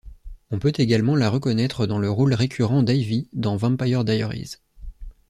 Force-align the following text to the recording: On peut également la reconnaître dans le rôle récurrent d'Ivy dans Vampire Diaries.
On 0.49 0.57
peut 0.57 0.73
également 0.79 1.15
la 1.15 1.29
reconnaître 1.29 1.85
dans 1.85 1.99
le 1.99 2.09
rôle 2.09 2.33
récurrent 2.33 2.81
d'Ivy 2.81 3.29
dans 3.33 3.55
Vampire 3.55 4.03
Diaries. 4.03 4.55